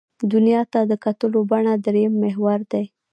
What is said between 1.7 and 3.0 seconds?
درېیم محور دی.